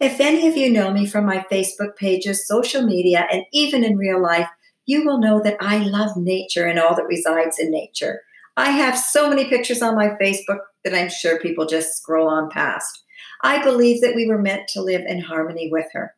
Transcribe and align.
If 0.00 0.18
any 0.18 0.48
of 0.48 0.56
you 0.56 0.72
know 0.72 0.90
me 0.90 1.04
from 1.04 1.26
my 1.26 1.44
Facebook 1.52 1.94
pages, 1.94 2.48
social 2.48 2.82
media, 2.82 3.26
and 3.30 3.44
even 3.52 3.84
in 3.84 3.98
real 3.98 4.20
life, 4.20 4.48
you 4.86 5.04
will 5.04 5.20
know 5.20 5.42
that 5.42 5.58
I 5.60 5.76
love 5.76 6.16
nature 6.16 6.64
and 6.64 6.78
all 6.78 6.96
that 6.96 7.06
resides 7.06 7.58
in 7.58 7.70
nature. 7.70 8.22
I 8.56 8.70
have 8.70 8.98
so 8.98 9.28
many 9.28 9.44
pictures 9.44 9.82
on 9.82 9.94
my 9.94 10.08
Facebook 10.20 10.60
that 10.84 10.94
I'm 10.94 11.10
sure 11.10 11.38
people 11.38 11.66
just 11.66 11.98
scroll 11.98 12.28
on 12.28 12.48
past. 12.48 13.04
I 13.42 13.62
believe 13.62 14.00
that 14.00 14.14
we 14.14 14.26
were 14.26 14.40
meant 14.40 14.68
to 14.68 14.80
live 14.80 15.02
in 15.06 15.20
harmony 15.20 15.68
with 15.70 15.86
her. 15.92 16.14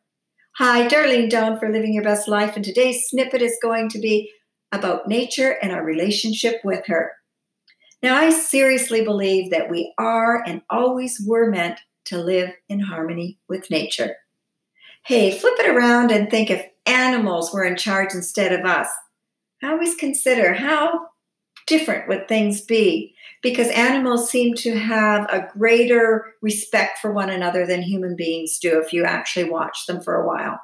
Hi, 0.57 0.87
Darlene 0.87 1.29
Dawn 1.29 1.59
for 1.59 1.69
Living 1.69 1.93
Your 1.93 2.03
Best 2.05 2.29
Life, 2.29 2.55
and 2.55 2.63
today's 2.63 3.03
snippet 3.09 3.41
is 3.41 3.57
going 3.61 3.89
to 3.89 3.99
be 3.99 4.31
about 4.71 5.09
nature 5.09 5.57
and 5.61 5.73
our 5.73 5.83
relationship 5.83 6.61
with 6.63 6.85
her. 6.87 7.11
Now, 8.01 8.15
I 8.15 8.29
seriously 8.29 9.03
believe 9.03 9.51
that 9.51 9.69
we 9.69 9.93
are 9.97 10.41
and 10.45 10.61
always 10.69 11.21
were 11.25 11.49
meant 11.49 11.79
to 12.05 12.17
live 12.17 12.51
in 12.69 12.79
harmony 12.79 13.39
with 13.47 13.69
nature. 13.69 14.15
Hey, 15.05 15.31
flip 15.31 15.55
it 15.59 15.69
around 15.69 16.11
and 16.11 16.29
think 16.29 16.49
if 16.49 16.65
animals 16.85 17.53
were 17.53 17.63
in 17.63 17.75
charge 17.75 18.13
instead 18.13 18.53
of 18.53 18.65
us. 18.65 18.87
I 19.61 19.71
always 19.71 19.95
consider 19.95 20.53
how 20.53 21.07
different 21.67 22.07
would 22.07 22.27
things 22.27 22.61
be 22.61 23.15
because 23.41 23.67
animals 23.69 24.29
seem 24.29 24.53
to 24.55 24.77
have 24.77 25.27
a 25.29 25.47
greater 25.57 26.35
respect 26.41 26.99
for 26.99 27.13
one 27.13 27.29
another 27.29 27.65
than 27.65 27.81
human 27.81 28.15
beings 28.15 28.57
do 28.59 28.81
if 28.81 28.93
you 28.93 29.05
actually 29.05 29.49
watch 29.49 29.85
them 29.85 30.01
for 30.01 30.15
a 30.15 30.27
while. 30.27 30.59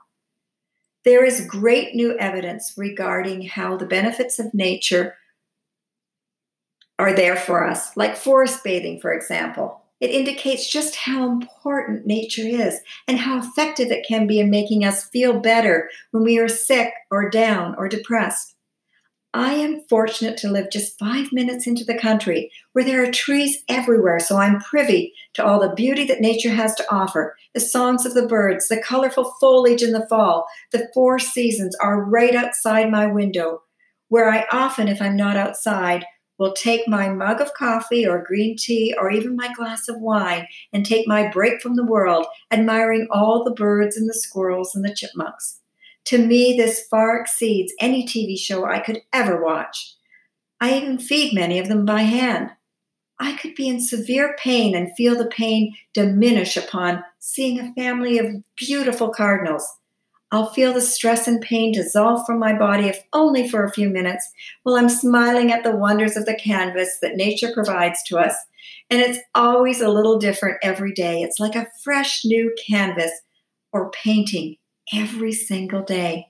There 1.05 1.23
is 1.23 1.45
great 1.45 1.95
new 1.95 2.17
evidence 2.17 2.73
regarding 2.75 3.43
how 3.43 3.77
the 3.77 3.85
benefits 3.85 4.39
of 4.39 4.53
nature 4.53 5.15
are 6.97 7.13
there 7.13 7.37
for 7.37 7.65
us, 7.65 7.95
like 7.95 8.17
forest 8.17 8.63
bathing, 8.63 8.99
for 8.99 9.13
example. 9.13 9.81
It 9.99 10.11
indicates 10.11 10.71
just 10.71 10.95
how 10.95 11.29
important 11.29 12.05
nature 12.05 12.47
is 12.47 12.79
and 13.07 13.19
how 13.19 13.39
effective 13.39 13.91
it 13.91 14.05
can 14.07 14.27
be 14.27 14.39
in 14.39 14.49
making 14.49 14.85
us 14.85 15.09
feel 15.09 15.39
better 15.39 15.89
when 16.11 16.23
we 16.23 16.39
are 16.39 16.47
sick 16.47 16.93
or 17.11 17.29
down 17.29 17.75
or 17.77 17.89
depressed. 17.89 18.55
I 19.33 19.53
am 19.53 19.81
fortunate 19.87 20.37
to 20.37 20.49
live 20.49 20.71
just 20.71 20.97
five 20.97 21.31
minutes 21.31 21.67
into 21.67 21.83
the 21.83 21.99
country 21.99 22.49
where 22.73 22.83
there 22.83 23.03
are 23.03 23.11
trees 23.11 23.63
everywhere, 23.69 24.19
so 24.19 24.37
I'm 24.37 24.59
privy 24.59 25.13
to 25.35 25.45
all 25.45 25.59
the 25.59 25.75
beauty 25.75 26.05
that 26.05 26.19
nature 26.19 26.49
has 26.49 26.73
to 26.75 26.91
offer. 26.91 27.35
The 27.53 27.59
songs 27.59 28.07
of 28.07 28.15
the 28.15 28.25
birds, 28.25 28.69
the 28.69 28.81
colorful 28.81 29.35
foliage 29.39 29.83
in 29.83 29.91
the 29.91 30.07
fall, 30.09 30.47
the 30.71 30.89
four 30.95 31.19
seasons 31.19 31.75
are 31.75 32.03
right 32.03 32.33
outside 32.33 32.89
my 32.89 33.05
window, 33.05 33.61
where 34.07 34.31
I 34.31 34.47
often, 34.51 34.87
if 34.87 34.99
I'm 34.99 35.15
not 35.15 35.37
outside, 35.37 36.05
will 36.39 36.53
take 36.53 36.87
my 36.87 37.09
mug 37.09 37.41
of 37.41 37.53
coffee 37.53 38.07
or 38.07 38.23
green 38.25 38.55
tea 38.57 38.95
or 38.99 39.11
even 39.11 39.35
my 39.35 39.53
glass 39.53 39.87
of 39.87 39.99
wine 39.99 40.47
and 40.73 40.85
take 40.85 41.07
my 41.07 41.29
break 41.29 41.61
from 41.61 41.75
the 41.75 41.85
world, 41.85 42.25
admiring 42.49 43.07
all 43.11 43.43
the 43.43 43.53
birds 43.53 43.97
and 43.97 44.09
the 44.09 44.13
squirrels 44.13 44.73
and 44.73 44.83
the 44.83 44.95
chipmunks. 44.95 45.59
To 46.05 46.17
me, 46.17 46.55
this 46.57 46.87
far 46.89 47.19
exceeds 47.19 47.73
any 47.79 48.07
TV 48.07 48.39
show 48.39 48.65
I 48.65 48.79
could 48.79 49.01
ever 49.13 49.43
watch. 49.43 49.95
I 50.59 50.73
even 50.75 50.97
feed 50.97 51.33
many 51.33 51.59
of 51.59 51.67
them 51.67 51.85
by 51.85 52.01
hand. 52.01 52.51
I 53.19 53.35
could 53.35 53.53
be 53.53 53.67
in 53.67 53.81
severe 53.81 54.35
pain 54.39 54.75
and 54.75 54.95
feel 54.95 55.17
the 55.17 55.27
pain 55.27 55.75
diminish 55.93 56.55
upon 56.55 57.03
seeing 57.19 57.59
a 57.59 57.73
family 57.73 58.17
of 58.17 58.43
beautiful 58.55 59.09
cardinals. 59.09 59.67
I'll 60.31 60.51
feel 60.51 60.73
the 60.73 60.81
stress 60.81 61.27
and 61.27 61.41
pain 61.41 61.71
dissolve 61.71 62.25
from 62.25 62.37
my 62.37 62.57
body, 62.57 62.87
if 62.87 63.03
only 63.13 63.47
for 63.47 63.63
a 63.63 63.71
few 63.71 63.89
minutes, 63.89 64.29
while 64.63 64.75
I'm 64.75 64.89
smiling 64.89 65.51
at 65.51 65.63
the 65.63 65.75
wonders 65.75 66.15
of 66.15 66.25
the 66.25 66.35
canvas 66.35 66.99
that 67.01 67.15
nature 67.15 67.51
provides 67.53 68.03
to 68.03 68.19
us. 68.19 68.35
And 68.91 69.01
it's 69.01 69.19
always 69.33 69.81
a 69.81 69.89
little 69.89 70.19
different 70.19 70.57
every 70.61 70.93
day. 70.93 71.21
It's 71.21 71.39
like 71.39 71.55
a 71.55 71.67
fresh 71.83 72.21
new 72.25 72.53
canvas 72.67 73.11
or 73.71 73.91
painting 73.91 74.57
every 74.93 75.31
single 75.31 75.83
day. 75.83 76.27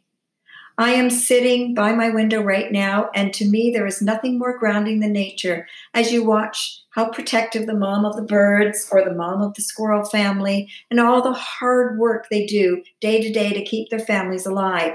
I 0.79 0.91
am 0.91 1.09
sitting 1.09 1.73
by 1.73 1.91
my 1.91 2.09
window 2.09 2.41
right 2.41 2.72
now, 2.72 3.09
and 3.13 3.34
to 3.34 3.45
me, 3.45 3.69
there 3.69 3.85
is 3.85 4.01
nothing 4.01 4.40
more 4.40 4.57
grounding 4.57 5.01
than 5.01 5.12
nature 5.12 5.67
as 5.94 6.13
you 6.13 6.23
watch 6.23 6.81
how 6.91 7.09
protective 7.09 7.67
the 7.67 7.73
mom 7.73 8.06
of 8.06 8.16
the 8.16 8.22
birds 8.22 8.88
or 8.90 9.03
the 9.03 9.13
mom 9.13 9.41
of 9.41 9.53
the 9.56 9.62
squirrel 9.62 10.06
family 10.06 10.72
and 10.90 11.01
all 11.01 11.22
the 11.22 11.34
hard 11.34 12.00
work 12.00 12.28
they 12.31 12.45
do 12.45 12.81
day 13.01 13.22
to 13.22 13.29
day 13.29 13.51
to 13.51 13.66
keep 13.66 13.90
their 13.90 14.00
families 14.00 14.45
alive. 14.45 14.94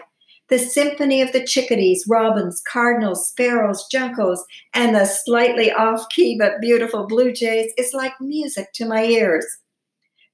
The 0.49 0.59
symphony 0.59 1.21
of 1.21 1.33
the 1.33 1.45
chickadees, 1.45 2.07
robins, 2.09 2.63
cardinals, 2.67 3.29
sparrows, 3.29 3.87
juncos, 3.93 4.39
and 4.73 4.95
the 4.95 5.05
slightly 5.05 5.71
off 5.71 6.09
key 6.09 6.39
but 6.39 6.63
beautiful 6.63 7.07
blue 7.07 7.31
jays 7.31 7.73
is 7.77 7.93
like 7.93 8.15
music 8.23 8.69
to 8.77 8.87
my 8.87 9.05
ears. 9.05 9.45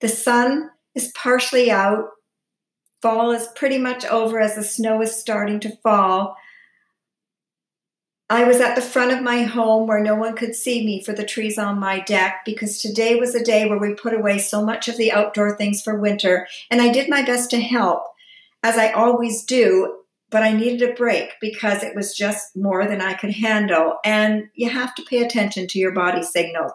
The 0.00 0.08
sun 0.08 0.70
is 0.94 1.12
partially 1.16 1.72
out 1.72 2.04
Fall 3.02 3.30
is 3.30 3.48
pretty 3.54 3.78
much 3.78 4.04
over 4.04 4.40
as 4.40 4.56
the 4.56 4.62
snow 4.62 5.00
is 5.00 5.16
starting 5.16 5.60
to 5.60 5.76
fall. 5.82 6.36
I 8.28 8.44
was 8.44 8.60
at 8.60 8.76
the 8.76 8.82
front 8.82 9.10
of 9.10 9.22
my 9.22 9.42
home 9.42 9.88
where 9.88 10.02
no 10.02 10.14
one 10.14 10.36
could 10.36 10.54
see 10.54 10.86
me 10.86 11.02
for 11.02 11.12
the 11.12 11.24
trees 11.24 11.58
on 11.58 11.80
my 11.80 11.98
deck 12.00 12.42
because 12.44 12.80
today 12.80 13.16
was 13.16 13.34
a 13.34 13.42
day 13.42 13.68
where 13.68 13.78
we 13.78 13.94
put 13.94 14.14
away 14.14 14.38
so 14.38 14.64
much 14.64 14.86
of 14.86 14.96
the 14.96 15.10
outdoor 15.10 15.56
things 15.56 15.82
for 15.82 15.98
winter, 15.98 16.46
and 16.70 16.80
I 16.80 16.92
did 16.92 17.10
my 17.10 17.22
best 17.22 17.50
to 17.50 17.60
help, 17.60 18.04
as 18.62 18.76
I 18.76 18.92
always 18.92 19.44
do. 19.44 19.96
But 20.30 20.44
I 20.44 20.52
needed 20.52 20.88
a 20.88 20.94
break 20.94 21.30
because 21.40 21.82
it 21.82 21.96
was 21.96 22.16
just 22.16 22.56
more 22.56 22.86
than 22.86 23.00
I 23.00 23.14
could 23.14 23.32
handle, 23.32 23.98
and 24.04 24.44
you 24.54 24.70
have 24.70 24.94
to 24.94 25.02
pay 25.02 25.24
attention 25.24 25.66
to 25.66 25.78
your 25.80 25.90
body 25.90 26.22
signals. 26.22 26.70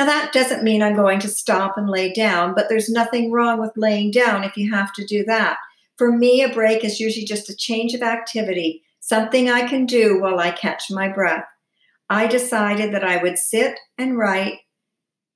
Now, 0.00 0.06
that 0.06 0.32
doesn't 0.32 0.62
mean 0.62 0.82
I'm 0.82 0.96
going 0.96 1.20
to 1.20 1.28
stop 1.28 1.76
and 1.76 1.86
lay 1.86 2.10
down, 2.10 2.54
but 2.54 2.70
there's 2.70 2.88
nothing 2.88 3.30
wrong 3.30 3.60
with 3.60 3.76
laying 3.76 4.10
down 4.10 4.44
if 4.44 4.56
you 4.56 4.72
have 4.72 4.94
to 4.94 5.04
do 5.04 5.24
that. 5.24 5.58
For 5.98 6.10
me, 6.10 6.42
a 6.42 6.48
break 6.48 6.84
is 6.84 7.00
usually 7.00 7.26
just 7.26 7.50
a 7.50 7.54
change 7.54 7.92
of 7.92 8.00
activity, 8.00 8.82
something 9.00 9.50
I 9.50 9.68
can 9.68 9.84
do 9.84 10.18
while 10.18 10.40
I 10.40 10.52
catch 10.52 10.90
my 10.90 11.08
breath. 11.08 11.44
I 12.08 12.28
decided 12.28 12.94
that 12.94 13.04
I 13.04 13.22
would 13.22 13.36
sit 13.36 13.78
and 13.98 14.16
write 14.16 14.60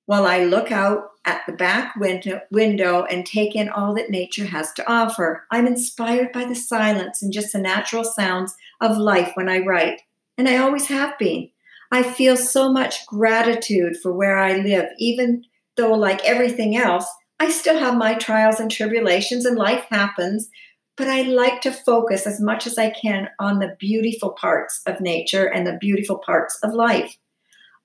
while 0.06 0.26
I 0.26 0.44
look 0.44 0.72
out 0.72 1.10
at 1.26 1.42
the 1.46 1.52
back 1.52 1.94
window, 1.96 2.40
window 2.50 3.04
and 3.04 3.26
take 3.26 3.54
in 3.54 3.68
all 3.68 3.92
that 3.96 4.08
nature 4.08 4.46
has 4.46 4.72
to 4.76 4.90
offer. 4.90 5.44
I'm 5.50 5.66
inspired 5.66 6.32
by 6.32 6.46
the 6.46 6.54
silence 6.54 7.20
and 7.20 7.34
just 7.34 7.52
the 7.52 7.58
natural 7.58 8.02
sounds 8.02 8.54
of 8.80 8.96
life 8.96 9.32
when 9.34 9.50
I 9.50 9.58
write, 9.58 10.00
and 10.38 10.48
I 10.48 10.56
always 10.56 10.86
have 10.86 11.18
been. 11.18 11.50
I 11.94 12.02
feel 12.02 12.36
so 12.36 12.72
much 12.72 13.06
gratitude 13.06 13.98
for 14.02 14.12
where 14.12 14.36
I 14.36 14.56
live, 14.56 14.86
even 14.98 15.44
though, 15.76 15.92
like 15.92 16.24
everything 16.24 16.76
else, 16.76 17.06
I 17.38 17.50
still 17.50 17.78
have 17.78 17.96
my 17.96 18.14
trials 18.14 18.58
and 18.58 18.68
tribulations, 18.68 19.46
and 19.46 19.56
life 19.56 19.86
happens, 19.90 20.50
but 20.96 21.06
I 21.06 21.22
like 21.22 21.60
to 21.60 21.70
focus 21.70 22.26
as 22.26 22.40
much 22.40 22.66
as 22.66 22.78
I 22.78 22.90
can 22.90 23.28
on 23.38 23.60
the 23.60 23.76
beautiful 23.78 24.30
parts 24.30 24.82
of 24.88 25.00
nature 25.00 25.46
and 25.46 25.64
the 25.64 25.78
beautiful 25.80 26.18
parts 26.18 26.58
of 26.64 26.74
life. 26.74 27.16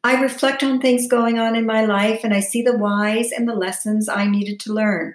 I 0.04 0.20
reflect 0.20 0.64
on 0.64 0.82
things 0.82 1.08
going 1.08 1.38
on 1.38 1.56
in 1.56 1.68
my 1.68 1.86
life 1.86 2.22
and 2.24 2.34
I 2.34 2.40
see 2.40 2.64
the 2.64 2.80
whys 2.80 3.32
and 3.32 3.48
the 3.48 3.54
lessons 3.54 4.10
I 4.10 4.26
needed 4.26 4.60
to 4.62 4.74
learn. 4.74 5.14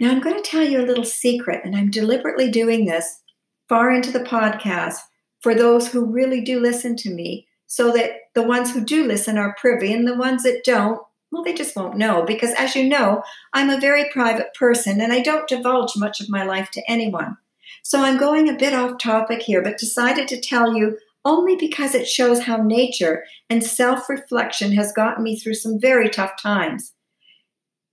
Now, 0.00 0.12
I'm 0.12 0.22
going 0.22 0.42
to 0.42 0.50
tell 0.50 0.64
you 0.64 0.80
a 0.80 0.88
little 0.88 1.04
secret, 1.04 1.60
and 1.62 1.76
I'm 1.76 1.90
deliberately 1.90 2.50
doing 2.50 2.86
this 2.86 3.20
far 3.68 3.90
into 3.90 4.10
the 4.10 4.24
podcast 4.24 4.96
for 5.42 5.54
those 5.54 5.88
who 5.88 6.10
really 6.10 6.40
do 6.40 6.58
listen 6.58 6.96
to 6.96 7.10
me 7.10 7.48
so 7.72 7.90
that 7.90 8.10
the 8.34 8.42
ones 8.42 8.70
who 8.70 8.84
do 8.84 9.06
listen 9.06 9.38
are 9.38 9.56
privy 9.58 9.94
and 9.94 10.06
the 10.06 10.14
ones 10.14 10.42
that 10.42 10.62
don't, 10.62 11.00
well, 11.30 11.42
they 11.42 11.54
just 11.54 11.74
won't 11.74 11.96
know 11.96 12.22
because, 12.22 12.52
as 12.58 12.76
you 12.76 12.86
know, 12.86 13.22
I'm 13.54 13.70
a 13.70 13.80
very 13.80 14.10
private 14.10 14.52
person 14.52 15.00
and 15.00 15.10
I 15.10 15.22
don't 15.22 15.48
divulge 15.48 15.96
much 15.96 16.20
of 16.20 16.28
my 16.28 16.44
life 16.44 16.70
to 16.72 16.82
anyone. 16.86 17.38
So 17.82 18.02
I'm 18.02 18.18
going 18.18 18.46
a 18.46 18.58
bit 18.58 18.74
off 18.74 18.98
topic 18.98 19.40
here, 19.40 19.62
but 19.62 19.78
decided 19.78 20.28
to 20.28 20.38
tell 20.38 20.76
you 20.76 20.98
only 21.24 21.56
because 21.56 21.94
it 21.94 22.06
shows 22.06 22.42
how 22.42 22.58
nature 22.58 23.24
and 23.48 23.64
self 23.64 24.06
reflection 24.10 24.72
has 24.72 24.92
gotten 24.92 25.24
me 25.24 25.38
through 25.38 25.54
some 25.54 25.80
very 25.80 26.10
tough 26.10 26.32
times. 26.38 26.92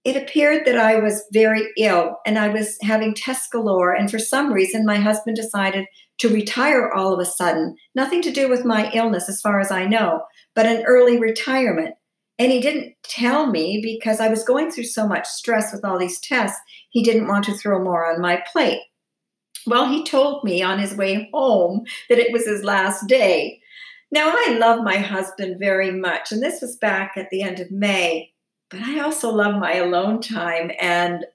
It 0.04 0.18
appeared 0.18 0.66
that 0.66 0.78
I 0.78 1.00
was 1.00 1.24
very 1.32 1.66
ill 1.78 2.18
and 2.26 2.38
I 2.38 2.50
was 2.50 2.78
having 2.82 3.14
tests 3.14 3.48
galore, 3.50 3.94
and 3.94 4.12
for 4.12 4.20
some 4.20 4.52
reason, 4.52 4.86
my 4.86 4.98
husband 4.98 5.38
decided 5.38 5.86
to 6.20 6.30
retire 6.30 6.92
all 6.92 7.14
of 7.14 7.20
a 7.20 7.26
sudden. 7.26 7.76
Nothing 7.96 8.22
to 8.24 8.32
do 8.32 8.50
with 8.50 8.66
my 8.66 8.92
illness, 8.94 9.30
as 9.30 9.42
far 9.42 9.60
as 9.60 9.72
I 9.72 9.86
know, 9.86 10.24
but 10.56 10.66
an 10.66 10.84
early 10.86 11.18
retirement. 11.18 11.96
And 12.38 12.52
he 12.52 12.62
didn't 12.62 12.94
tell 13.04 13.48
me 13.48 13.82
because 13.82 14.22
I 14.22 14.30
was 14.30 14.44
going 14.44 14.72
through 14.72 14.86
so 14.86 15.08
much 15.08 15.28
stress 15.28 15.74
with 15.74 15.84
all 15.84 16.00
these 16.00 16.20
tests, 16.22 16.60
he 16.90 17.04
didn't 17.04 17.28
want 17.28 17.44
to 17.46 17.54
throw 17.54 17.84
more 17.84 18.12
on 18.12 18.22
my 18.22 18.42
plate. 18.52 18.80
Well, 19.68 19.90
he 19.90 20.04
told 20.04 20.44
me 20.44 20.62
on 20.62 20.80
his 20.80 20.96
way 20.96 21.30
home 21.34 21.84
that 22.08 22.18
it 22.18 22.32
was 22.32 22.46
his 22.46 22.64
last 22.64 23.08
day. 23.08 23.60
Now, 24.12 24.32
I 24.34 24.58
love 24.58 24.84
my 24.84 24.98
husband 24.98 25.58
very 25.60 25.92
much, 25.92 26.32
and 26.32 26.42
this 26.42 26.62
was 26.62 26.78
back 26.78 27.14
at 27.16 27.30
the 27.30 27.44
end 27.44 27.60
of 27.60 27.70
May, 27.70 28.32
but 28.70 28.82
I 28.82 29.02
also 29.02 29.30
love 29.30 29.60
my 29.60 29.76
alone 29.76 30.22
time. 30.22 30.72
And 30.80 31.26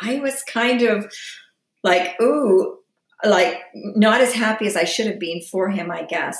I 0.00 0.18
was 0.18 0.42
kind 0.42 0.82
of 0.82 1.12
like, 1.84 2.20
ooh, 2.20 2.78
like 3.24 3.60
not 3.74 4.20
as 4.20 4.32
happy 4.32 4.66
as 4.66 4.76
I 4.76 4.84
should 4.84 5.06
have 5.06 5.18
been 5.18 5.40
for 5.42 5.70
him, 5.70 5.90
I 5.90 6.04
guess. 6.04 6.38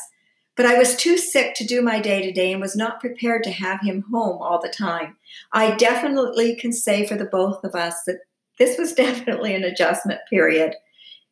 But 0.56 0.66
I 0.66 0.78
was 0.78 0.96
too 0.96 1.16
sick 1.16 1.54
to 1.54 1.66
do 1.66 1.80
my 1.80 2.00
day 2.00 2.20
to 2.22 2.32
day 2.32 2.52
and 2.52 2.60
was 2.60 2.76
not 2.76 3.00
prepared 3.00 3.42
to 3.44 3.50
have 3.50 3.80
him 3.80 4.04
home 4.12 4.42
all 4.42 4.60
the 4.60 4.68
time. 4.68 5.16
I 5.52 5.76
definitely 5.76 6.56
can 6.56 6.72
say 6.72 7.06
for 7.06 7.16
the 7.16 7.24
both 7.24 7.64
of 7.64 7.74
us 7.74 8.02
that 8.06 8.20
this 8.58 8.78
was 8.78 8.92
definitely 8.94 9.54
an 9.54 9.64
adjustment 9.64 10.20
period. 10.28 10.74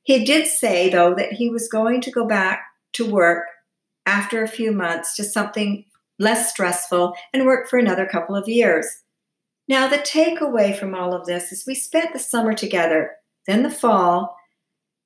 He 0.03 0.25
did 0.25 0.47
say, 0.47 0.89
though, 0.89 1.15
that 1.15 1.33
he 1.33 1.51
was 1.51 1.69
going 1.69 2.01
to 2.03 2.11
go 2.11 2.27
back 2.27 2.63
to 2.95 3.09
work 3.09 3.45
after 4.07 4.43
a 4.43 4.49
few 4.49 4.73
months 4.73 5.15
to 5.17 5.25
something 5.25 5.85
less 6.19 6.51
stressful 6.51 7.15
and 7.33 7.47
work 7.47 7.69
for 7.69 7.79
another 7.79 8.07
couple 8.07 8.35
of 8.35 8.49
years. 8.49 8.87
Now, 9.69 9.87
the 9.87 9.99
takeaway 9.99 10.77
from 10.77 10.95
all 10.95 11.15
of 11.15 11.27
this 11.27 11.53
is 11.53 11.65
we 11.67 11.75
spent 11.75 12.13
the 12.13 12.19
summer 12.19 12.55
together, 12.55 13.13
then 13.47 13.63
the 13.63 13.71
fall, 13.71 14.37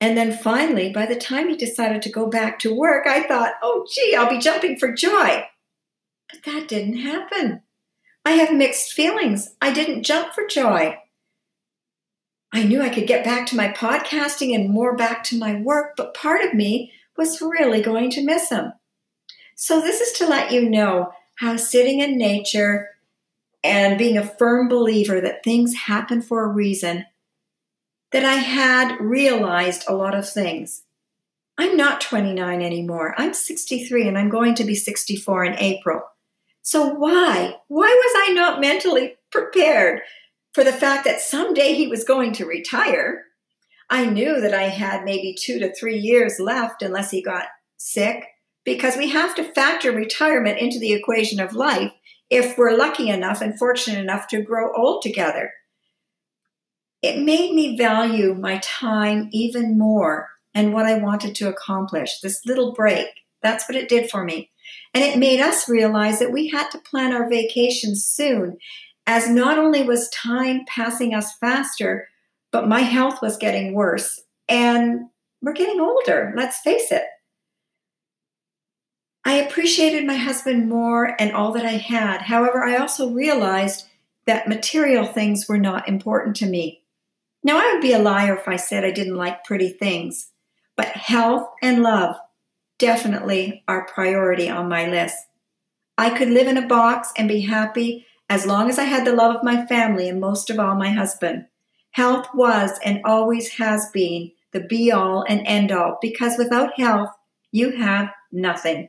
and 0.01 0.17
then 0.17 0.33
finally, 0.33 0.93
by 0.93 1.07
the 1.07 1.17
time 1.17 1.49
he 1.49 1.57
decided 1.57 2.03
to 2.03 2.13
go 2.13 2.29
back 2.29 2.59
to 2.61 2.75
work, 2.75 3.07
I 3.07 3.23
thought, 3.23 3.55
oh, 3.63 3.87
gee, 3.91 4.15
I'll 4.15 4.29
be 4.29 4.39
jumping 4.39 4.77
for 4.77 4.93
joy. 4.93 5.45
But 6.31 6.43
that 6.45 6.69
didn't 6.69 6.99
happen. 6.99 7.63
I 8.25 8.33
have 8.33 8.55
mixed 8.55 8.93
feelings. 8.93 9.55
I 9.61 9.73
didn't 9.73 10.03
jump 10.03 10.33
for 10.35 10.47
joy. 10.47 10.99
I 12.53 12.63
knew 12.63 12.81
I 12.81 12.89
could 12.89 13.07
get 13.07 13.25
back 13.25 13.47
to 13.49 13.57
my 13.57 13.69
podcasting 13.69 14.55
and 14.55 14.71
more 14.71 14.97
back 14.97 15.25
to 15.25 15.39
my 15.39 15.61
work, 15.61 15.95
but 15.97 16.15
part 16.15 16.43
of 16.45 16.55
me 16.55 16.93
was 17.17 17.41
really 17.41 17.83
going 17.83 18.11
to 18.11 18.25
miss 18.25 18.49
him. 18.49 18.73
So, 19.57 19.81
this 19.81 20.01
is 20.01 20.13
to 20.19 20.27
let 20.27 20.53
you 20.53 20.69
know 20.69 21.13
how 21.37 21.57
sitting 21.57 22.01
in 22.01 22.17
nature 22.17 22.91
and 23.63 23.99
being 23.99 24.17
a 24.17 24.27
firm 24.27 24.69
believer 24.69 25.21
that 25.21 25.43
things 25.43 25.75
happen 25.75 26.23
for 26.23 26.45
a 26.45 26.53
reason, 26.53 27.07
that 28.15 28.25
I 28.25 28.35
had 28.35 29.01
realized 29.01 29.83
a 29.89 29.93
lot 29.93 30.15
of 30.15 30.29
things. 30.29 30.85
I'm 31.59 31.77
not 31.77 32.01
29 32.01 32.63
anymore. 32.63 33.13
I'm 33.19 33.35
63 33.35 34.07
and 34.07 34.17
I'm 34.17 34.29
going 34.29 34.55
to 34.55 34.63
be 34.63 34.77
64 34.77 35.45
in 35.47 35.59
April. 35.59 36.01
So, 36.63 36.95
why? 36.95 37.57
Why 37.67 37.89
was 37.89 38.29
I 38.29 38.33
not 38.33 38.61
mentally 38.61 39.17
prepared 39.33 40.03
for 40.53 40.63
the 40.63 40.73
fact 40.73 41.05
that 41.07 41.23
someday 41.23 41.75
he 41.75 41.89
was 41.89 42.05
going 42.05 42.33
to 42.35 42.47
retire? 42.47 43.25
I 43.91 44.07
knew 44.07 44.41
that 44.41 44.55
I 44.55 44.69
had 44.69 45.03
maybe 45.03 45.35
two 45.37 45.59
to 45.59 45.75
three 45.75 45.99
years 45.99 46.39
left 46.39 46.83
unless 46.83 47.11
he 47.11 47.21
got 47.21 47.47
sick 47.79 48.27
because 48.65 48.97
we 48.97 49.09
have 49.09 49.35
to 49.35 49.53
factor 49.55 49.91
retirement 49.91 50.61
into 50.61 50.79
the 50.79 50.93
equation 50.93 51.41
of 51.41 51.57
life 51.57 51.93
if 52.31 52.57
we're 52.57 52.77
lucky 52.77 53.09
enough 53.09 53.41
and 53.41 53.59
fortunate 53.59 53.99
enough 53.99 54.29
to 54.29 54.41
grow 54.41 54.73
old 54.73 55.03
together. 55.03 55.51
It 57.05 57.23
made 57.23 57.55
me 57.55 57.77
value 57.77 58.33
my 58.33 58.57
time 58.63 59.29
even 59.31 59.77
more 59.77 60.31
and 60.55 60.73
what 60.73 60.87
I 60.87 60.97
wanted 60.97 61.35
to 61.35 61.51
accomplish. 61.51 62.21
This 62.21 62.41
little 62.47 62.73
break, 62.73 63.09
that's 63.43 63.69
what 63.69 63.77
it 63.77 63.91
did 63.91 64.11
for 64.11 64.25
me. 64.25 64.51
And 64.95 65.05
it 65.05 65.19
made 65.19 65.39
us 65.39 65.69
realize 65.69 66.19
that 66.19 66.33
we 66.33 66.49
had 66.49 66.71
to 66.71 66.79
plan 66.79 67.13
our 67.13 67.29
vacation 67.29 67.95
soon, 67.95 68.57
as 69.07 69.29
not 69.29 69.59
only 69.59 69.83
was 69.83 70.09
time 70.09 70.65
passing 70.67 71.13
us 71.13 71.37
faster, 71.37 72.09
but 72.51 72.69
my 72.69 72.81
health 72.81 73.21
was 73.21 73.37
getting 73.37 73.75
worse. 73.75 74.23
And 74.49 75.03
we're 75.43 75.53
getting 75.53 75.81
older, 75.81 76.33
let's 76.35 76.61
face 76.61 76.91
it. 76.91 77.05
I 79.27 79.35
appreciated 79.35 80.07
my 80.07 80.17
husband 80.17 80.71
more 80.71 81.21
and 81.21 81.33
all 81.33 81.53
that 81.53 81.67
I 81.67 81.77
had. 81.77 82.23
However, 82.23 82.65
I 82.65 82.77
also 82.77 83.11
realized 83.11 83.85
that 84.25 84.49
material 84.49 85.05
things 85.05 85.47
were 85.47 85.59
not 85.59 85.87
important 85.87 86.37
to 86.37 86.47
me. 86.47 86.81
Now, 87.45 87.59
I 87.59 87.73
would 87.73 87.83
be 87.83 87.93
a 87.93 87.99
liar 87.99 88.37
if 88.37 88.49
I 88.49 88.57
said 88.57 88.85
I 88.85 88.91
didn't 88.91 89.17
like 89.17 89.45
pretty 89.45 89.69
things, 89.69 90.31
but 90.77 90.89
health 90.89 91.51
and 91.63 91.83
love 91.83 92.17
definitely 92.79 93.63
are 93.69 93.87
priority 93.87 94.49
on 94.49 94.69
my 94.69 94.87
list. 94.89 95.17
I 95.97 96.11
could 96.11 96.31
live 96.31 96.49
in 96.49 96.57
a 96.57 96.67
box 96.67 97.13
and 97.17 97.29
be 97.29 97.43
happy 97.43 98.07
as 98.29 98.47
long 98.47 98.69
as 98.69 98.79
I 98.79 98.85
had 98.85 99.07
the 99.07 99.13
love 99.13 99.37
of 99.37 99.45
my 99.45 99.67
family 99.67 100.09
and 100.09 100.21
most 100.21 100.51
of 100.51 100.59
all 100.59 100.75
my 100.75 100.91
husband. 100.91 101.47
Health 101.91 102.27
was 102.35 102.73
and 102.85 103.01
always 103.05 103.51
has 103.51 103.91
been 103.93 104.33
the 104.53 104.61
be 104.61 104.91
all 104.91 105.25
and 105.29 105.47
end 105.47 105.71
all 105.71 105.99
because 106.01 106.39
without 106.39 106.79
health, 106.79 107.11
you 107.53 107.73
have 107.73 108.11
nothing. 108.33 108.89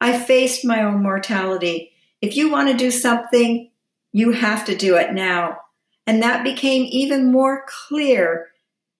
I 0.00 0.18
faced 0.18 0.64
my 0.64 0.82
own 0.82 1.02
mortality. 1.02 1.92
If 2.20 2.36
you 2.36 2.50
want 2.50 2.68
to 2.70 2.76
do 2.76 2.90
something, 2.90 3.70
you 4.12 4.32
have 4.32 4.64
to 4.64 4.76
do 4.76 4.96
it 4.96 5.12
now. 5.12 5.58
And 6.08 6.22
that 6.22 6.42
became 6.42 6.86
even 6.90 7.30
more 7.30 7.66
clear 7.68 8.48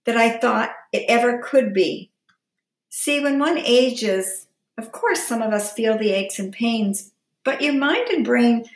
than 0.04 0.18
I 0.18 0.36
thought 0.38 0.72
it 0.92 1.06
ever 1.08 1.38
could 1.42 1.72
be. 1.72 2.10
See, 2.90 3.18
when 3.20 3.38
one 3.38 3.56
ages, 3.56 4.46
of 4.76 4.92
course, 4.92 5.26
some 5.26 5.40
of 5.40 5.54
us 5.54 5.72
feel 5.72 5.96
the 5.96 6.10
aches 6.10 6.38
and 6.38 6.52
pains, 6.52 7.12
but 7.44 7.62
your 7.62 7.72
mind 7.72 8.08
and 8.10 8.26
brain 8.26 8.66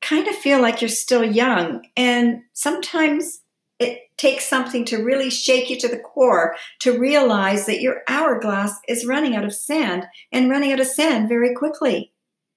kind 0.00 0.26
of 0.26 0.34
feel 0.34 0.60
like 0.60 0.80
you're 0.80 0.88
still 0.88 1.22
young. 1.22 1.84
And 1.94 2.42
sometimes 2.54 3.42
it 3.78 4.00
takes 4.16 4.48
something 4.48 4.86
to 4.86 5.04
really 5.04 5.28
shake 5.28 5.68
you 5.68 5.78
to 5.80 5.88
the 5.88 5.98
core 5.98 6.56
to 6.80 6.98
realize 6.98 7.66
that 7.66 7.82
your 7.82 8.02
hourglass 8.08 8.74
is 8.88 9.06
running 9.06 9.36
out 9.36 9.44
of 9.44 9.54
sand 9.54 10.06
and 10.32 10.48
running 10.48 10.72
out 10.72 10.80
of 10.80 10.86
sand 10.86 11.28
very 11.28 11.54
quickly. 11.54 12.11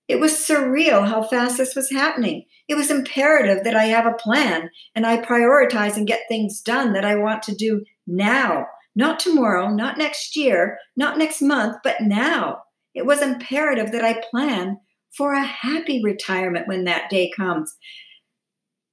It 0.08 0.20
was 0.20 0.34
surreal 0.34 1.08
how 1.08 1.24
fast 1.24 1.58
this 1.58 1.76
was 1.76 1.90
happening. 1.92 2.46
It 2.68 2.76
was 2.76 2.92
imperative 2.92 3.64
that 3.64 3.76
I 3.76 3.86
have 3.86 4.06
a 4.06 4.14
plan 4.14 4.70
and 4.94 5.06
I 5.06 5.18
prioritize 5.18 5.98
and 5.98 6.08
get 6.08 6.22
things 6.28 6.62
done 6.62 6.94
that 6.94 7.06
I 7.06 7.16
want 7.16 7.44
to 7.44 7.56
do 7.56 7.84
now, 8.06 8.68
not 8.96 9.20
tomorrow, 9.20 9.70
not 9.70 9.98
next 9.98 10.36
year, 10.36 10.78
not 10.96 11.18
next 11.18 11.42
month, 11.42 11.78
but 11.84 12.02
now. 12.02 12.62
It 12.94 13.06
was 13.06 13.22
imperative 13.22 13.92
that 13.92 14.06
I 14.06 14.22
plan 14.32 14.78
for 15.18 15.34
a 15.34 15.44
happy 15.44 16.02
retirement 16.04 16.68
when 16.68 16.84
that 16.86 17.10
day 17.10 17.32
comes 17.36 17.76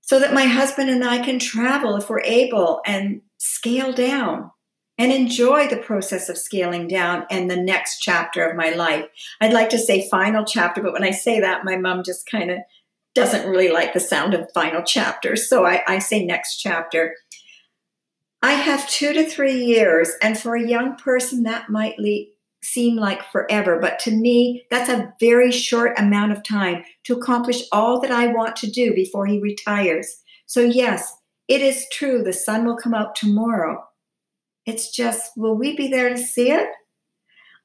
so 0.00 0.18
that 0.18 0.34
my 0.34 0.44
husband 0.44 0.90
and 0.90 1.04
I 1.04 1.18
can 1.18 1.38
travel 1.38 1.96
if 1.96 2.10
we're 2.10 2.20
able 2.20 2.80
and 2.84 3.22
scale 3.38 3.92
down 3.92 4.50
and 5.02 5.10
enjoy 5.10 5.66
the 5.66 5.78
process 5.78 6.28
of 6.28 6.38
scaling 6.38 6.86
down 6.86 7.26
and 7.28 7.50
the 7.50 7.56
next 7.56 7.98
chapter 7.98 8.48
of 8.48 8.56
my 8.56 8.70
life. 8.70 9.04
I'd 9.40 9.52
like 9.52 9.68
to 9.70 9.78
say 9.78 10.08
final 10.08 10.44
chapter, 10.44 10.80
but 10.80 10.92
when 10.92 11.02
I 11.02 11.10
say 11.10 11.40
that, 11.40 11.64
my 11.64 11.76
mom 11.76 12.04
just 12.04 12.30
kind 12.30 12.52
of 12.52 12.58
doesn't 13.12 13.50
really 13.50 13.68
like 13.68 13.94
the 13.94 13.98
sound 13.98 14.32
of 14.32 14.48
final 14.54 14.80
chapter. 14.86 15.34
So 15.34 15.66
I, 15.66 15.82
I 15.88 15.98
say 15.98 16.24
next 16.24 16.58
chapter. 16.58 17.16
I 18.42 18.52
have 18.52 18.88
two 18.88 19.12
to 19.12 19.28
three 19.28 19.64
years, 19.64 20.12
and 20.22 20.38
for 20.38 20.54
a 20.54 20.68
young 20.68 20.94
person, 20.94 21.42
that 21.42 21.68
might 21.68 21.98
lead, 21.98 22.32
seem 22.62 22.94
like 22.94 23.28
forever, 23.32 23.80
but 23.80 23.98
to 24.00 24.12
me, 24.12 24.62
that's 24.70 24.88
a 24.88 25.12
very 25.18 25.50
short 25.50 25.98
amount 25.98 26.30
of 26.30 26.44
time 26.44 26.84
to 27.06 27.16
accomplish 27.16 27.64
all 27.72 28.00
that 28.02 28.12
I 28.12 28.28
want 28.28 28.54
to 28.56 28.70
do 28.70 28.94
before 28.94 29.26
he 29.26 29.40
retires. 29.40 30.22
So, 30.46 30.60
yes, 30.60 31.12
it 31.48 31.60
is 31.60 31.88
true 31.90 32.22
the 32.22 32.32
sun 32.32 32.64
will 32.64 32.76
come 32.76 32.94
out 32.94 33.16
tomorrow. 33.16 33.84
It's 34.66 34.90
just, 34.90 35.32
will 35.36 35.56
we 35.56 35.76
be 35.76 35.88
there 35.88 36.08
to 36.08 36.18
see 36.18 36.50
it? 36.50 36.68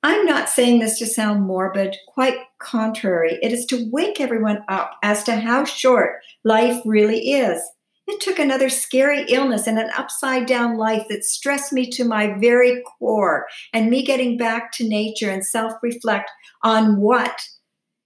I'm 0.04 0.26
not 0.26 0.50
saying 0.50 0.80
this 0.80 1.00
to 1.00 1.06
sound 1.06 1.46
morbid, 1.46 1.96
quite 2.08 2.38
contrary. 2.60 3.40
It 3.42 3.52
is 3.52 3.66
to 3.68 3.90
wake 3.92 4.22
everyone 4.22 4.64
up 4.70 4.92
as 5.04 5.24
to 5.24 5.36
how 5.36 5.66
short 5.66 6.22
life 6.44 6.82
really 6.86 7.32
is. 7.32 7.62
It 8.08 8.22
took 8.22 8.40
another 8.40 8.70
scary 8.70 9.26
illness 9.28 9.68
and 9.68 9.78
an 9.78 9.90
upside 9.98 10.46
down 10.46 10.78
life 10.78 11.06
that 11.10 11.26
stressed 11.26 11.74
me 11.74 11.90
to 11.92 12.06
my 12.06 12.38
very 12.40 12.82
core, 12.84 13.48
and 13.74 13.90
me 13.90 14.06
getting 14.06 14.38
back 14.38 14.72
to 14.74 14.88
nature 14.88 15.30
and 15.30 15.46
self 15.46 15.74
reflect 15.84 16.32
on 16.64 17.02
what 17.02 17.42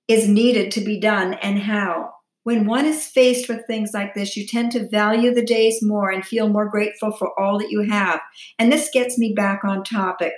is 0.07 0.27
needed 0.27 0.71
to 0.71 0.81
be 0.81 1.00
done 1.00 1.36
and 1.36 1.60
how. 1.60 2.12
When 2.43 2.65
one 2.65 2.86
is 2.86 3.05
faced 3.05 3.48
with 3.48 3.67
things 3.67 3.91
like 3.93 4.15
this, 4.15 4.36
you 4.36 4.48
tend 4.48 4.71
to 4.71 4.89
value 4.89 5.33
the 5.33 5.45
days 5.45 5.83
more 5.83 6.10
and 6.10 6.25
feel 6.25 6.50
more 6.50 6.67
grateful 6.67 7.12
for 7.12 7.39
all 7.39 7.60
that 7.60 7.69
you 7.69 7.81
have. 7.81 8.19
And 8.57 8.71
this 8.71 8.89
gets 8.91 9.17
me 9.19 9.33
back 9.33 9.63
on 9.63 9.83
topic. 9.83 10.33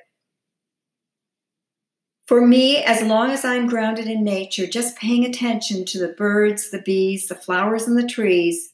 For 2.27 2.45
me, 2.45 2.77
as 2.77 3.03
long 3.03 3.31
as 3.31 3.45
I'm 3.45 3.67
grounded 3.67 4.07
in 4.07 4.24
nature, 4.24 4.65
just 4.65 4.98
paying 4.98 5.25
attention 5.25 5.86
to 5.86 6.00
the 6.00 6.13
birds, 6.13 6.72
the 6.72 6.81
bees, 6.81 7.27
the 7.27 7.36
flowers, 7.36 7.88
and 7.88 7.98
the 7.98 8.07
trees, 8.07 8.74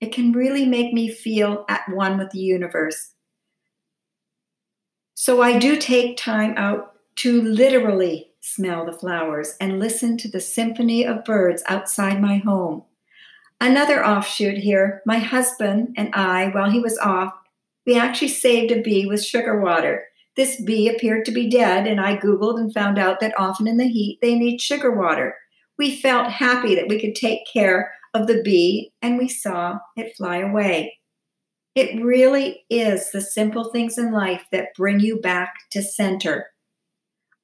it 0.00 0.12
can 0.12 0.32
really 0.32 0.66
make 0.66 0.92
me 0.92 1.10
feel 1.10 1.64
at 1.68 1.82
one 1.88 2.18
with 2.18 2.30
the 2.30 2.38
universe. 2.38 3.12
So 5.14 5.42
I 5.42 5.58
do 5.58 5.76
take 5.76 6.16
time 6.16 6.54
out 6.56 6.94
to 7.16 7.40
literally 7.42 8.31
smell 8.42 8.84
the 8.84 8.92
flowers 8.92 9.56
and 9.60 9.78
listen 9.78 10.18
to 10.18 10.28
the 10.28 10.40
symphony 10.40 11.06
of 11.06 11.24
birds 11.24 11.62
outside 11.66 12.20
my 12.20 12.36
home. 12.36 12.82
Another 13.60 14.04
offshoot 14.04 14.58
here, 14.58 15.00
my 15.06 15.18
husband 15.18 15.94
and 15.96 16.12
I, 16.14 16.48
while 16.48 16.68
he 16.68 16.80
was 16.80 16.98
off, 16.98 17.32
we 17.86 17.96
actually 17.96 18.28
saved 18.28 18.72
a 18.72 18.82
bee 18.82 19.06
with 19.06 19.24
sugar 19.24 19.60
water. 19.60 20.04
This 20.36 20.60
bee 20.60 20.88
appeared 20.88 21.24
to 21.26 21.32
be 21.32 21.48
dead, 21.48 21.86
and 21.86 22.00
I 22.00 22.16
Googled 22.16 22.58
and 22.58 22.74
found 22.74 22.98
out 22.98 23.20
that 23.20 23.38
often 23.38 23.68
in 23.68 23.76
the 23.76 23.88
heat 23.88 24.18
they 24.20 24.34
need 24.34 24.60
sugar 24.60 24.90
water. 24.90 25.36
We 25.78 26.00
felt 26.00 26.30
happy 26.30 26.74
that 26.74 26.88
we 26.88 27.00
could 27.00 27.14
take 27.14 27.46
care 27.52 27.92
of 28.14 28.26
the 28.26 28.42
bee 28.42 28.92
and 29.00 29.18
we 29.18 29.28
saw 29.28 29.78
it 29.96 30.16
fly 30.16 30.38
away. 30.38 30.98
It 31.74 32.02
really 32.02 32.64
is 32.68 33.10
the 33.10 33.20
simple 33.20 33.70
things 33.70 33.96
in 33.96 34.12
life 34.12 34.44
that 34.52 34.74
bring 34.76 35.00
you 35.00 35.20
back 35.20 35.54
to 35.70 35.82
center. 35.82 36.51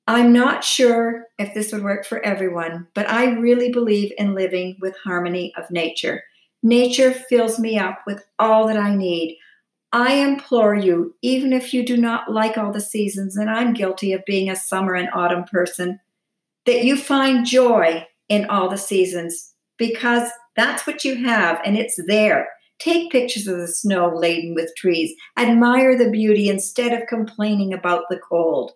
I'm 0.08 0.32
not 0.32 0.64
sure 0.64 1.26
if 1.38 1.52
this 1.52 1.70
would 1.70 1.84
work 1.84 2.06
for 2.06 2.24
everyone, 2.24 2.86
but 2.94 3.06
I 3.10 3.32
really 3.32 3.70
believe 3.70 4.10
in 4.16 4.34
living 4.34 4.78
with 4.80 4.96
harmony 5.04 5.52
of 5.54 5.70
nature. 5.70 6.24
Nature 6.62 7.12
fills 7.12 7.58
me 7.58 7.78
up 7.78 7.98
with 8.06 8.24
all 8.38 8.66
that 8.68 8.78
I 8.78 8.96
need. 8.96 9.36
I 9.92 10.14
implore 10.14 10.74
you, 10.74 11.14
even 11.20 11.52
if 11.52 11.74
you 11.74 11.84
do 11.84 11.98
not 11.98 12.32
like 12.32 12.56
all 12.56 12.72
the 12.72 12.80
seasons, 12.80 13.36
and 13.36 13.50
I'm 13.50 13.74
guilty 13.74 14.14
of 14.14 14.24
being 14.24 14.48
a 14.48 14.56
summer 14.56 14.94
and 14.94 15.10
autumn 15.12 15.44
person, 15.44 16.00
that 16.64 16.84
you 16.84 16.96
find 16.96 17.44
joy 17.44 18.06
in 18.30 18.46
all 18.46 18.70
the 18.70 18.78
seasons 18.78 19.52
because 19.76 20.30
that's 20.56 20.86
what 20.86 21.04
you 21.04 21.22
have 21.26 21.60
and 21.66 21.76
it's 21.76 22.00
there. 22.06 22.48
Take 22.78 23.12
pictures 23.12 23.46
of 23.46 23.58
the 23.58 23.68
snow 23.68 24.10
laden 24.14 24.54
with 24.54 24.74
trees. 24.74 25.14
Admire 25.36 25.98
the 25.98 26.10
beauty 26.10 26.48
instead 26.48 26.94
of 26.94 27.08
complaining 27.08 27.74
about 27.74 28.04
the 28.08 28.18
cold. 28.18 28.72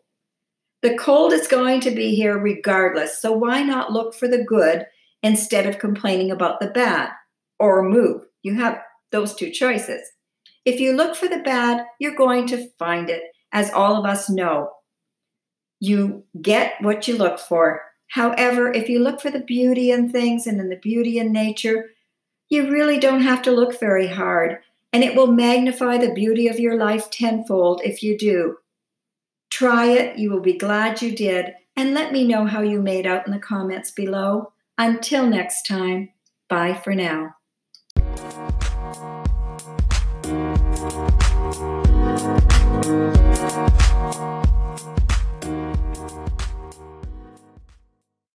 The 0.82 0.96
cold 0.96 1.32
is 1.32 1.46
going 1.46 1.80
to 1.82 1.92
be 1.92 2.14
here 2.16 2.36
regardless, 2.36 3.20
so 3.20 3.30
why 3.30 3.62
not 3.62 3.92
look 3.92 4.14
for 4.14 4.26
the 4.26 4.44
good 4.44 4.84
instead 5.22 5.66
of 5.66 5.78
complaining 5.78 6.32
about 6.32 6.58
the 6.58 6.70
bad 6.70 7.10
or 7.60 7.88
move? 7.88 8.24
You 8.42 8.54
have 8.56 8.80
those 9.12 9.34
two 9.34 9.50
choices. 9.50 10.02
If 10.64 10.80
you 10.80 10.92
look 10.92 11.14
for 11.14 11.28
the 11.28 11.38
bad, 11.38 11.86
you're 12.00 12.16
going 12.16 12.48
to 12.48 12.68
find 12.78 13.08
it, 13.10 13.22
as 13.52 13.70
all 13.72 13.96
of 13.96 14.04
us 14.04 14.28
know. 14.28 14.70
You 15.78 16.24
get 16.40 16.74
what 16.80 17.06
you 17.06 17.16
look 17.16 17.38
for. 17.38 17.82
However, 18.08 18.72
if 18.72 18.88
you 18.88 18.98
look 18.98 19.20
for 19.20 19.30
the 19.30 19.40
beauty 19.40 19.92
in 19.92 20.10
things 20.10 20.46
and 20.46 20.60
in 20.60 20.68
the 20.68 20.76
beauty 20.76 21.18
in 21.18 21.32
nature, 21.32 21.90
you 22.48 22.70
really 22.70 22.98
don't 22.98 23.22
have 23.22 23.42
to 23.42 23.52
look 23.52 23.78
very 23.78 24.08
hard, 24.08 24.58
and 24.92 25.04
it 25.04 25.14
will 25.14 25.28
magnify 25.28 25.98
the 25.98 26.12
beauty 26.12 26.48
of 26.48 26.58
your 26.58 26.76
life 26.76 27.08
tenfold 27.10 27.80
if 27.84 28.02
you 28.02 28.18
do. 28.18 28.56
Try 29.52 29.90
it, 29.90 30.18
you 30.18 30.30
will 30.30 30.40
be 30.40 30.56
glad 30.56 31.02
you 31.02 31.14
did, 31.14 31.52
and 31.76 31.92
let 31.92 32.11
me 32.11 32.26
know 32.26 32.47
how 32.47 32.62
you 32.62 32.80
made 32.80 33.06
out 33.06 33.26
in 33.26 33.32
the 33.32 33.38
comments 33.38 33.90
below. 33.90 34.54
Until 34.78 35.26
next 35.26 35.66
time, 35.66 36.09
bye 36.49 36.73
for 36.73 36.94
now. 36.94 37.35